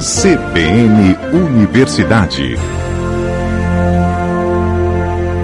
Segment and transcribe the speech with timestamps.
[0.00, 2.56] CBN Universidade.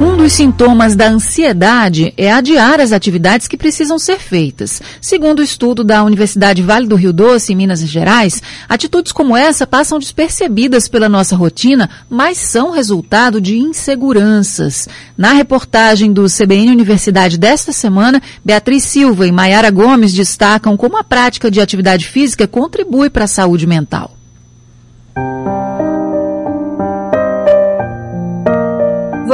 [0.01, 4.81] Um dos sintomas da ansiedade é adiar as atividades que precisam ser feitas.
[4.99, 9.67] Segundo o estudo da Universidade Vale do Rio Doce, em Minas Gerais, atitudes como essa
[9.67, 14.89] passam despercebidas pela nossa rotina, mas são resultado de inseguranças.
[15.19, 21.05] Na reportagem do CBN Universidade desta semana, Beatriz Silva e Maiara Gomes destacam como a
[21.05, 24.17] prática de atividade física contribui para a saúde mental.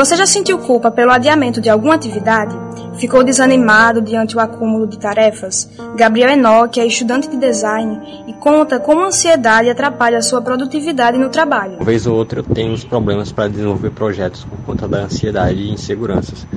[0.02, 2.52] Você já sentiu culpa pelo adiamento de alguma atividade?
[2.98, 5.70] Ficou desanimado diante o acúmulo de tarefas?
[5.96, 11.16] Gabriel Enoch é estudante de design e conta como a ansiedade atrapalha a sua produtividade
[11.16, 11.76] no trabalho.
[11.76, 15.60] Uma vez ou outra eu tenho uns problemas para desenvolver projetos por conta da ansiedade
[15.60, 16.48] e inseguranças.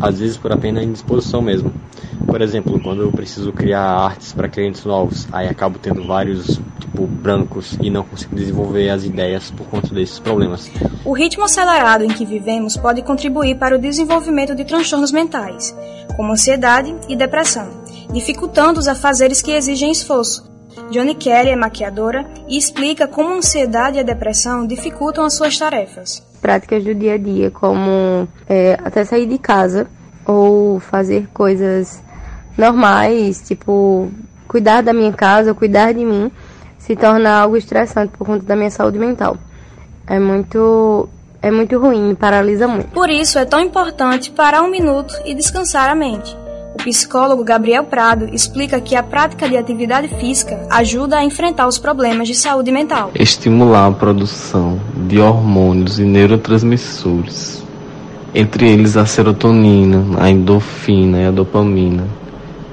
[0.00, 1.72] Às vezes por apenas indisposição mesmo.
[2.26, 6.60] Por exemplo, quando eu preciso criar artes para clientes novos, aí acabo tendo vários
[6.98, 10.70] tipo brancos e não consigo desenvolver as ideias por conta desses problemas.
[11.04, 15.76] O ritmo acelerado em que vivemos pode contribuir para o desenvolvimento de transtornos mentais,
[16.16, 17.68] como ansiedade e depressão,
[18.12, 20.48] dificultando os afazeres que exigem esforço.
[20.90, 25.56] Johnny Kelly é maquiadora e explica como a ansiedade e a depressão dificultam as suas
[25.56, 26.26] tarefas.
[26.40, 29.86] Práticas do dia a dia, como é, até sair de casa
[30.24, 32.02] ou fazer coisas
[32.56, 34.10] normais, tipo
[34.48, 36.32] cuidar da minha casa, cuidar de mim,
[36.78, 39.36] se torna algo estressante por conta da minha saúde mental.
[40.06, 41.08] É muito
[41.40, 42.88] é muito ruim, me paralisa muito.
[42.88, 46.36] Por isso é tão importante parar um minuto e descansar a mente.
[46.74, 51.78] O psicólogo Gabriel Prado explica que a prática de atividade física ajuda a enfrentar os
[51.78, 53.10] problemas de saúde mental.
[53.14, 57.64] Estimular a produção de hormônios e neurotransmissores,
[58.34, 62.06] entre eles a serotonina, a endorfina e a dopamina,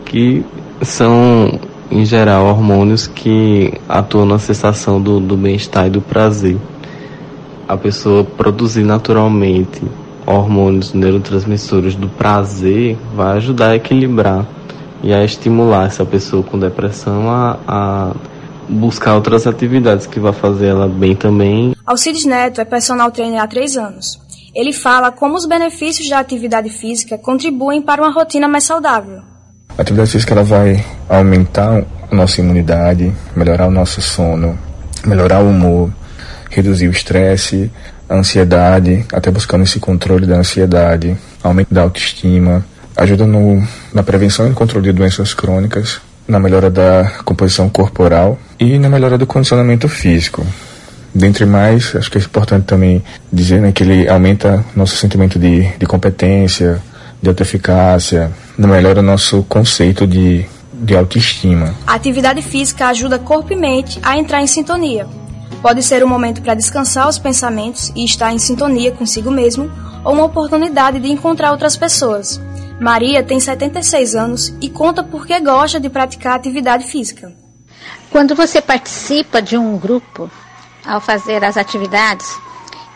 [0.06, 0.45] que
[0.81, 1.59] são,
[1.91, 6.58] em geral, hormônios que atuam na sensação do, do bem-estar e do prazer.
[7.67, 9.81] A pessoa produzir naturalmente
[10.25, 14.46] hormônios neurotransmissores do prazer vai ajudar a equilibrar
[15.03, 18.16] e a estimular essa pessoa com depressão a, a
[18.67, 21.75] buscar outras atividades que vai fazer ela bem também.
[21.85, 24.19] Alcides Neto é personal trainer há três anos.
[24.53, 29.34] Ele fala como os benefícios da atividade física contribuem para uma rotina mais saudável.
[29.78, 34.58] A atividade física ela vai aumentar a nossa imunidade, melhorar o nosso sono,
[35.06, 35.91] melhorar o humor,
[36.50, 37.69] reduzir o estresse,
[38.08, 42.66] a ansiedade, até buscando esse controle da ansiedade, aumento da autoestima,
[42.96, 43.62] ajuda no,
[43.94, 48.88] na prevenção e no controle de doenças crônicas, na melhora da composição corporal e na
[48.88, 50.46] melhora do condicionamento físico.
[51.14, 55.64] Dentre mais, acho que é importante também dizer né, que ele aumenta nosso sentimento de,
[55.78, 56.81] de competência,
[57.25, 61.74] de autoeficácia, melhora o nosso conceito de, de autoestima.
[61.88, 65.08] A atividade física ajuda corpo e mente a entrar em sintonia.
[65.59, 69.72] Pode ser um momento para descansar os pensamentos e estar em sintonia consigo mesmo,
[70.03, 72.40] ou uma oportunidade de encontrar outras pessoas.
[72.80, 77.34] Maria tem 76 anos e conta por que gosta de praticar atividade física.
[78.12, 80.30] Quando você participa de um grupo,
[80.85, 82.28] ao fazer as atividades,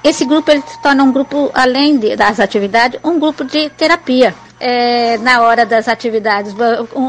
[0.03, 4.33] esse grupo ele se torna um grupo, além de, das atividades, um grupo de terapia.
[4.61, 6.53] É, na hora das atividades,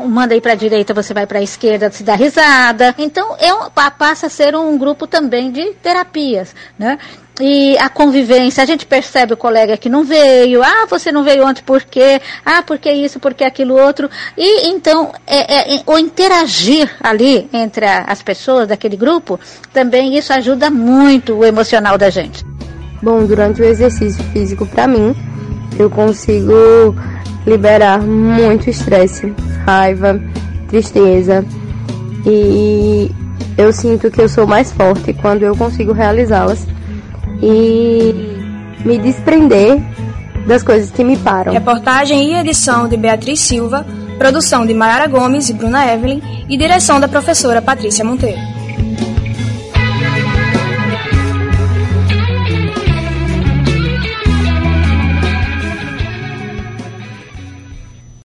[0.07, 2.95] manda ir para a direita, você vai para a esquerda, se dá risada.
[2.97, 3.69] Então, é um,
[3.99, 6.97] passa a ser um grupo também de terapias, né?
[7.41, 11.45] E a convivência, a gente percebe o colega que não veio, ah, você não veio
[11.45, 12.21] ontem por quê?
[12.45, 14.11] Ah, porque isso, porque aquilo outro.
[14.37, 19.41] E então, é, é, o interagir ali entre a, as pessoas daquele grupo,
[19.73, 22.45] também isso ajuda muito o emocional da gente.
[23.03, 25.15] Bom, durante o exercício físico, para mim,
[25.79, 26.53] eu consigo
[27.47, 29.33] liberar muito estresse,
[29.65, 30.21] raiva,
[30.69, 31.45] tristeza
[32.27, 33.11] e
[33.57, 36.67] eu sinto que eu sou mais forte quando eu consigo realizá-las
[37.43, 38.15] e
[38.85, 39.79] me desprender
[40.47, 41.53] das coisas que me param.
[41.53, 43.87] Reportagem e edição de Beatriz Silva,
[44.19, 48.50] produção de Mayara Gomes e Bruna Evelyn e direção da professora Patrícia Monteiro.